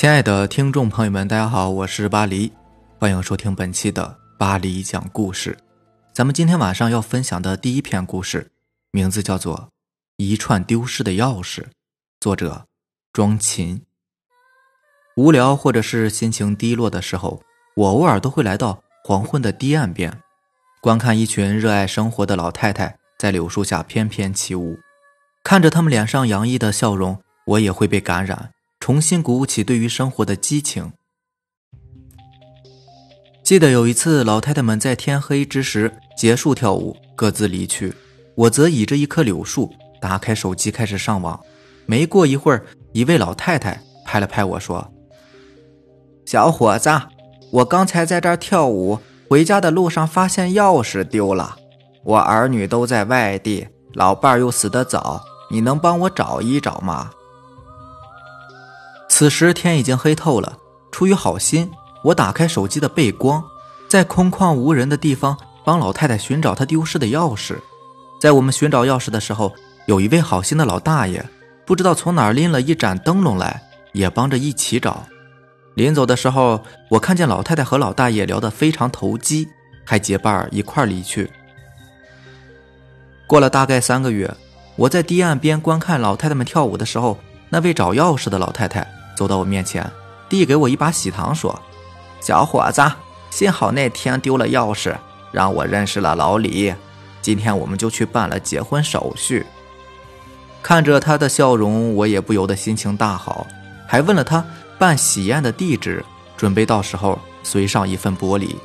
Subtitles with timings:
[0.00, 2.50] 亲爱的听众朋友们，大家好，我是巴黎，
[2.98, 5.58] 欢迎收听本期的巴黎讲故事。
[6.14, 8.50] 咱们今天晚上要分享的第一篇故事，
[8.92, 9.58] 名字叫做
[10.16, 11.60] 《一串丢失的钥匙》，
[12.18, 12.64] 作者
[13.12, 13.82] 庄琴。
[15.16, 17.42] 无聊或者是心情低落的时候，
[17.76, 20.22] 我偶尔都会来到黄昏的堤岸边，
[20.80, 24.78] 观看一群热爱生活的老太太在柳树下翩翩起舞。
[25.44, 28.52] 看着他们脸上洋溢的笑容，我也会被感染。
[28.80, 30.92] 重新鼓舞起对于生活的激情。
[33.44, 37.92] 记得有一次，老太太们在天黑之时结束跳舞，各自离去。
[38.34, 41.38] 我则倚着一棵柳树，打开手机开始上网。
[41.84, 44.90] 没过一会儿，一位老太太拍了拍我说
[46.24, 46.88] ：“小伙子，
[47.50, 51.56] 我刚才在这儿跳舞，回家的路上发现钥匙丢了。
[52.04, 57.10] 我儿女都在外地，老伴儿又死得早，你能帮我找一找吗？”
[59.20, 60.56] 此时天已经黑透了，
[60.90, 61.70] 出于好心，
[62.04, 63.44] 我打开手机的背光，
[63.86, 67.58] 在空旷无人的地方帮老太太寻找她丢失的钥匙。
[68.18, 69.52] 在我们寻找钥匙的时候，
[69.84, 71.22] 有一位好心的老大爷，
[71.66, 73.60] 不知道从哪儿拎了一盏灯笼来，
[73.92, 75.04] 也帮着一起找。
[75.74, 79.46] 临走的时候，我看见老太太和老大爷聊得非常投机，
[79.84, 81.30] 还结伴一块离去。
[83.26, 84.34] 过了大概三个月，
[84.76, 87.18] 我在堤岸边观看老太太们跳舞的时候，
[87.50, 88.90] 那位找钥匙的老太太。
[89.16, 89.90] 走到我面前，
[90.28, 91.60] 递给我一把喜糖，说
[92.20, 92.82] ：“小伙子，
[93.30, 94.96] 幸好那天丢了钥匙，
[95.30, 96.74] 让我认识了老李。
[97.22, 99.44] 今天我们就去办了结婚手续。”
[100.62, 103.46] 看着他的笑容，我也不由得心情大好，
[103.86, 104.44] 还问了他
[104.78, 106.04] 办喜宴的地址，
[106.36, 108.56] 准备到时候随上一份薄礼。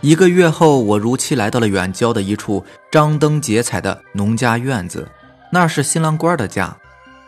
[0.00, 5.08] 一个月后，我如期来到了远郊的一处张灯结彩的农家院子，
[5.50, 6.76] 那是新郎官的家。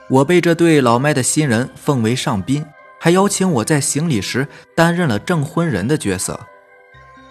[0.09, 2.65] 我被这对老迈的新人奉为上宾，
[3.01, 4.47] 还邀请我在行礼时
[4.77, 6.39] 担任了证婚人的角色。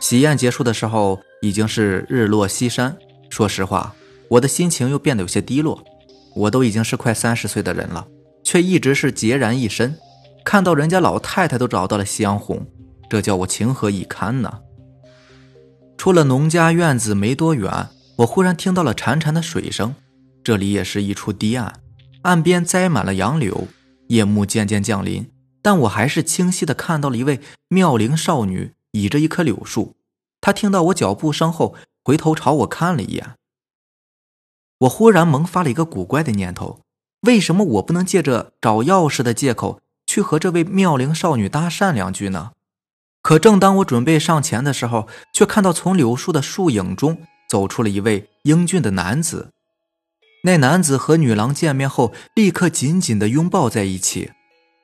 [0.02, 2.98] 喜宴结束的时候，已经是日落西山。
[3.30, 3.96] 说实话，
[4.30, 5.82] 我的心情又变得有些低落。
[6.36, 8.06] 我都已经是快三十岁的人了，
[8.44, 9.98] 却一直是孑然一身。
[10.44, 12.68] 看到人家老太太都找到了夕阳红，
[13.10, 14.60] 这叫我情何以堪呢？
[15.98, 17.88] 出了农家院子没多远，
[18.18, 19.96] 我忽然听到了潺潺的水声。
[20.44, 21.74] 这里也是一处堤岸。
[22.26, 23.68] 岸边栽满了杨柳，
[24.08, 25.30] 夜幕渐渐降临，
[25.62, 29.96] 但我还是清晰的看到了一位妙龄少女倚着一棵柳树。
[30.42, 33.36] 她听到我脚步声后，回头朝我看了一眼。
[34.80, 36.80] 我忽然萌发了一个古怪的念头：
[37.22, 42.54] 为什么我不能借着找钥匙的借口去和这位妙龄少女搭讪两句呢？
[43.22, 49.52] 可正当我准备上前的时候，却看到从柳树的树影中走出了一位英俊的男子。
[50.46, 54.32] 那男子和女郎见面后，立刻紧紧地拥抱在一起。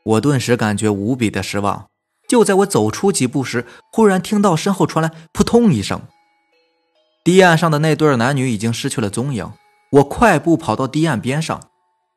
[0.03, 1.85] 我顿时感觉无比的失望。
[2.27, 6.01] 就在我走出几步时，忽然听到身后传来“扑通”一声，
[7.23, 9.51] 堤岸上的那对男女已经失去了踪影。
[9.91, 11.61] 我快步跑到堤岸边上，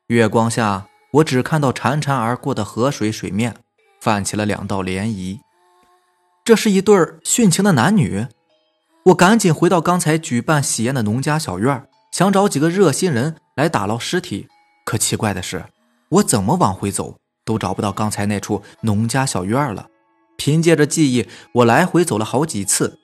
[0.06, 3.56] 月光下，我只看到潺潺而过的河水，水面
[4.00, 5.40] 泛起了两道涟漪。
[6.42, 8.26] 这是一对殉情的男女。
[9.06, 14.46] 我赶紧回到刚才举办喜宴的农家小院想找几个热心人来打捞尸体，
[14.86, 15.64] 可奇怪的是，
[16.10, 19.88] 我怎么往回走都找不到刚才那处农家小院了。
[20.36, 23.00] 凭借着记忆，我来回走了好几次，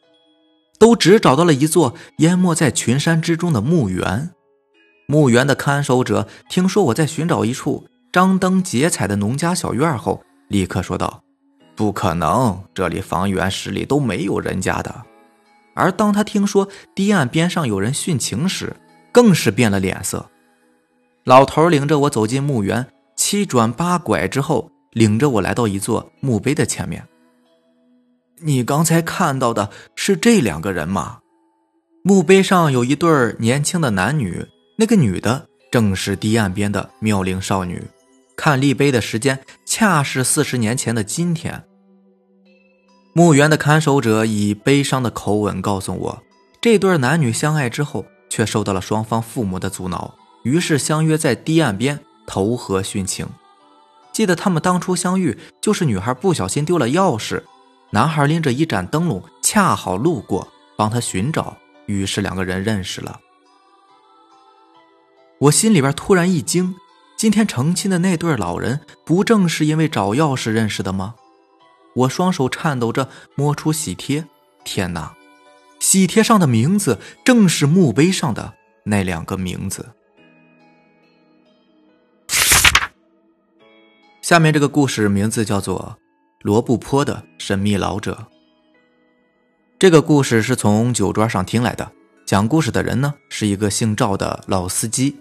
[0.79, 4.31] 都只找到了一座淹没在群山之中的墓园。
[5.09, 11.25] 墓园的看守者听说我在寻找一处张灯结彩的农家小院后，立刻说道
[11.75, 15.03] ：“不可能，这里房源十里都没有人家的。”
[15.75, 18.77] 而当他听说堤岸边上有人殉情时，
[19.13, 20.31] 更是变了脸色，
[21.25, 27.07] 老头领着我走进墓园，七转八拐之后，领着我来到一座墓碑的前面。
[28.43, 31.19] 你刚才看到的是这两个人吗？
[32.03, 34.47] 墓碑上有一对年轻的男女，
[34.79, 37.83] 那个女的正是堤岸边的妙龄少女。
[38.37, 41.63] 看立碑的时间，恰是四十年前的今天。
[43.13, 46.23] 墓园的看守者以悲伤的口吻告诉我，
[46.63, 48.07] 这对男女相爱之后。
[48.31, 53.29] 却受到了双方父母的阻挠，于是相约在堤岸边投河殉情。
[54.13, 57.43] 记得他们当初相遇，就是女孩不小心丢了钥匙，
[57.91, 61.57] 男孩拎着一盏灯笼，恰好路过，帮他寻找，
[61.87, 63.21] 于是两个人认识了。
[65.39, 66.75] 我心里边突然一惊，
[67.17, 71.15] 今天成亲的那对老人，不正是因为找钥匙认识的吗？
[71.95, 74.27] 我双手颤抖着摸出喜帖，
[74.65, 75.15] 天哪！
[75.81, 78.55] 喜帖上的名字正是墓碑上的
[78.85, 79.89] 那两个名字。
[84.23, 85.99] 下面这个故事名字叫做
[86.43, 88.29] 《罗布泊的神秘老者》。
[89.79, 91.91] 这个故事是从酒桌上听来的，
[92.27, 95.17] 讲故事的人呢是一个姓赵的老司机，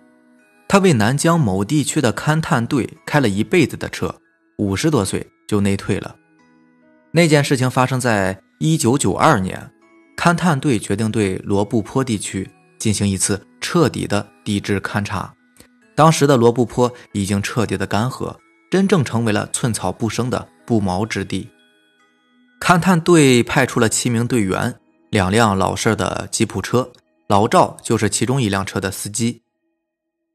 [0.67, 4.13] 他为南疆某地区的勘探队开了一辈子的车，
[4.57, 6.15] 五十多岁就内退了。
[7.11, 9.71] 那件事情发生在一九九二年，
[10.19, 15.33] 勘探队决定对罗布泊地区进行一次彻底的地质勘察。
[15.95, 18.35] 当时的罗布泊已经彻底的干涸。
[18.69, 21.49] 真正成为了寸草不生的不毛之地。
[22.59, 24.79] 勘探队派出了七名队员，
[25.09, 26.91] 两辆老式的吉普车，
[27.27, 29.41] 老赵就是其中一辆车的司机。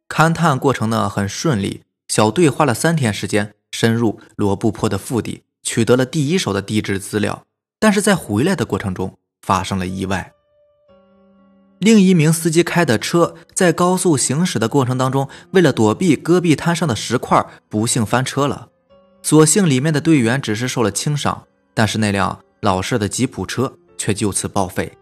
[0.08, 7.44] 勘探过程呢很顺利，小队花了三天时间深入罗布泊的腹地，取得了第一手的地质资料。
[7.78, 10.32] 但是在回来的过程中发生了意外。
[11.80, 18.68] 另一名司机开的车在高速行驶的过程当中，为了躲避戈壁滩上的石块，不幸翻车了。
[19.22, 21.44] 所幸里面的队员只是受了轻伤，
[21.74, 24.96] 但是那辆老式的吉普车却就此报废。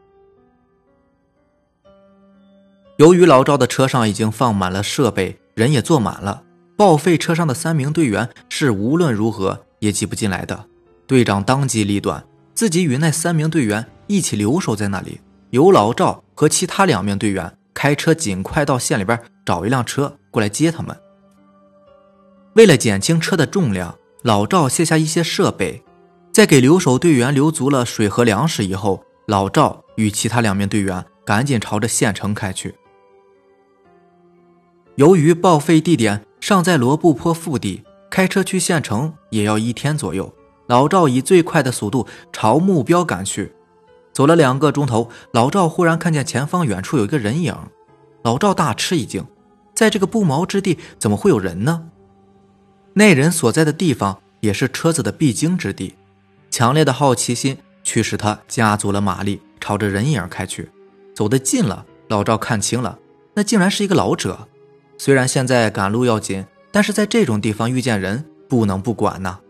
[2.97, 6.43] 由于老赵的车上已经放满了设备，人也坐满了，
[6.77, 10.67] 报废车上的三名队员是无论如何也挤不进来的。
[11.07, 12.25] 队长当机立断，
[12.55, 15.21] 自己与那三名队员一起留守在那里。
[15.51, 20.95] 由老赵和其他两名队员开车，尽快到县里边找一辆车过来接他们。
[22.55, 25.83] 为了减轻车的重量，老赵卸下一些设备，
[26.31, 32.75] 在给留守队员留足了水和粮食以后，老赵与其他两名队员赶紧朝着县城开去。
[34.97, 40.31] 由于报废地点尚在罗布泊腹地，开车去县城也要一天左右。
[40.67, 43.53] 老赵以最快的速度朝目标赶去。
[44.13, 47.57] 走了两个钟头，老赵忽然看见前方远处有一个人影，
[48.23, 49.25] 老赵大吃一惊，
[49.75, 51.89] 在这个不毛之地怎么会有人呢？
[52.95, 55.95] 那人所在的地方也是车子的必经之地，
[56.51, 60.71] 强烈的好奇心驱使他加足了马力，朝着人影开去。
[61.15, 62.99] 走得近了，老赵看清了，
[63.35, 64.47] 那竟然是一个老者。
[64.99, 69.41] 虽然现在赶路要紧，但是在这种地方遇见人不能不管呐。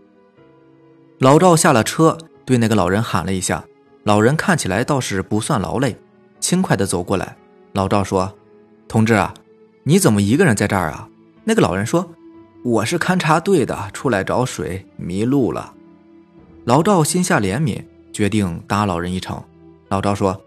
[1.18, 3.64] 老赵下了车，对那个老人喊了一下。
[4.04, 5.96] 老人看起来倒是不算劳累，
[6.40, 7.36] 轻快地走过来。
[7.72, 8.36] 老赵说
[8.88, 9.32] ：“同志啊，
[9.84, 11.08] 你怎么一个人在这儿啊？”
[11.44, 12.12] 那个老人说
[12.64, 15.72] ：“我是勘察队的，出来找水，迷路了。”
[16.64, 17.82] 老赵心下怜悯，
[18.12, 19.40] 决定搭老人一程。
[19.88, 20.42] 老赵说：“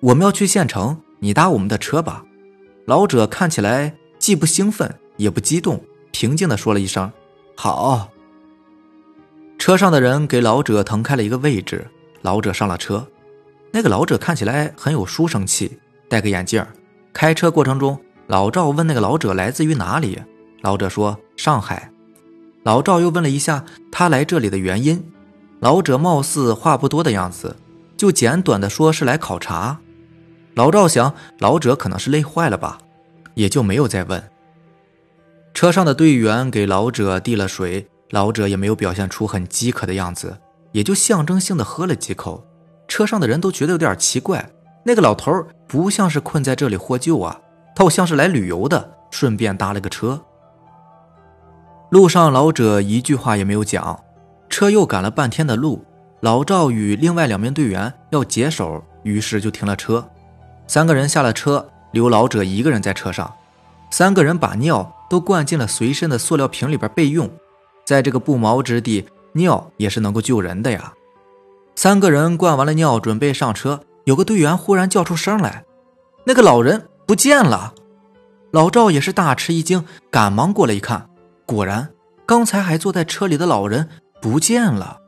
[0.00, 2.24] 我们要去县城，你搭我们的车吧。”
[2.86, 5.80] 老者看起来既不兴奋也不激动，
[6.10, 7.12] 平静地说了一声
[7.54, 8.08] ：“好。”
[9.56, 11.86] 车上的人给老者腾开了一个位置。
[12.22, 13.06] 老者上了车，
[13.72, 15.78] 那个老者看起来很有书生气，
[16.08, 16.64] 戴个眼镜。
[17.12, 20.18] 开车过程中，老赵问那个老者来自于哪里，
[20.62, 21.90] 老者说上海。
[22.62, 25.04] 老赵又问了一下他来这里的原因，
[25.60, 27.56] 老者貌似话不多的样子，
[27.96, 29.80] 就简短的说是来考察。
[30.54, 32.78] 老赵想老者可能是累坏了吧，
[33.34, 34.22] 也就没有再问。
[35.54, 40.38] 车上的队员给老者递了水，老者也没有表现出很饥渴的样子。
[40.72, 42.44] 也就象征性的喝了几口，
[42.88, 44.50] 车上的人都觉得有点奇怪。
[44.84, 47.40] 那个老头不像是困在这里获救啊，
[47.76, 50.20] 倒像是来旅游的，顺便搭了个车。
[51.90, 54.00] 路上，老者一句话也没有讲。
[54.48, 55.84] 车又赶了半天的路，
[56.20, 60.06] 老赵与另外两名队员要解手，于是就停了车。
[60.66, 63.32] 三个人下了车，留老者一个人在车上。
[63.90, 67.30] 三个人把尿都灌进了随身的塑料瓶里边备用。
[67.84, 69.06] 在这个不毛之地。
[69.32, 70.92] 尿也是能够救人的呀！
[71.74, 73.80] 三个人灌完了尿，准备上车。
[74.04, 75.64] 有个队员忽然叫出声来
[76.26, 77.72] ：“那个老人不见了！”
[78.50, 81.08] 老赵也是大吃一惊，赶忙过来一看，
[81.46, 81.90] 果然
[82.26, 83.88] 刚才还坐在车里的老人
[84.20, 84.98] 不见了。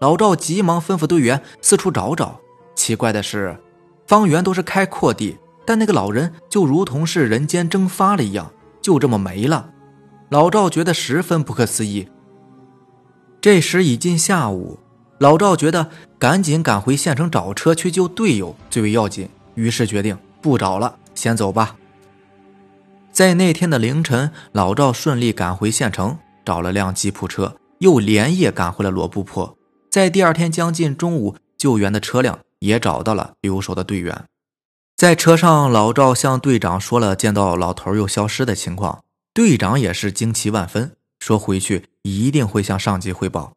[0.00, 2.38] 老赵急忙吩咐队员四处找找。
[2.76, 3.58] 奇怪的是，
[4.06, 8.52] 方圆都是开阔地，但那个老人就如同是人间蒸发了一样，
[8.82, 9.70] 就这么没了。
[10.28, 12.08] 老赵觉得十分不可思议。
[13.44, 14.78] 这时已近下午，
[15.18, 21.76] 老赵觉得赶紧赶回县城找车去救队友最为要紧，于是决定不找了，先走吧。
[23.12, 29.54] 在那天的凌晨，老赵顺利赶回县城，找了辆吉普车，又连夜赶回了罗布泊。
[29.90, 34.24] 在第二天将近中午，救援的车辆也找到了留守的队员。
[34.96, 40.92] 在车上，老赵向队长说了见到老头又消失的情况，队长也是惊奇万分。
[41.24, 43.54] 说回去一定会向上级汇报。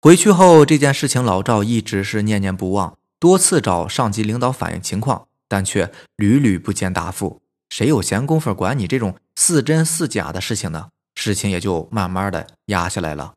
[0.00, 7.42] 回去后，这件事情老赵一直是念念不忘，多次找上级领导反映情况，但却屡屡不见答复。
[7.70, 10.90] 谁有闲工夫管你这种似真似假的事情呢？
[11.16, 13.34] 事情也就慢慢的压下来了。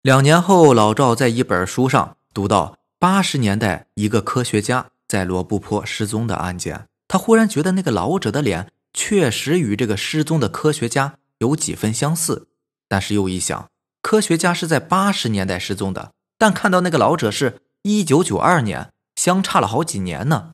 [0.00, 12.48] 两年后，老赵在一本书上读到八十年代一个科学家在罗布泊失踪的案件，他忽然觉得那个老者的脸确实与这个失踪的科学家有几分相似，
[12.88, 13.68] 但是又一想，
[14.00, 20.52] 科学家是在八十年代失踪的，但看到那个老者是一九九二年，相差了好几年呢。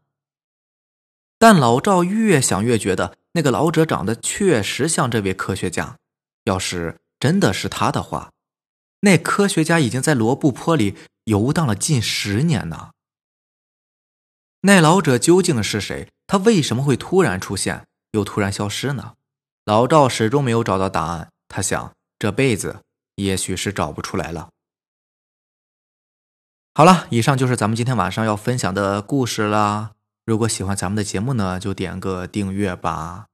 [1.39, 5.99] 但老赵越想越觉得那个老者长得确实像这位科学家，
[6.45, 8.33] 要是真的是他的话。
[9.01, 12.91] 那科学家已经在罗布泊里游荡了近十年呢。
[14.63, 16.09] 那老者究竟是谁？
[16.27, 19.15] 他为什么会突然出现，又突然消失呢？
[19.65, 21.31] 老赵始终没有找到答案。
[21.49, 22.83] 他想，这辈子
[23.17, 24.51] 也许是找不出来了。
[26.75, 29.93] 好了，以上就是咱们今天晚上要分享的故事啦。
[30.25, 33.27] 如果喜欢咱们的节目呢，就点个订阅吧。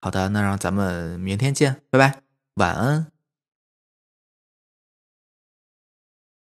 [0.00, 2.22] 好的，那让咱们明天见，拜拜，
[2.54, 3.17] 晚安。